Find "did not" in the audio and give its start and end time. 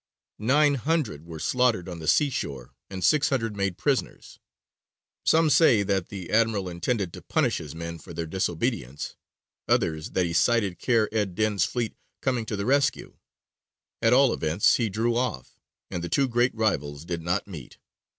17.05-17.45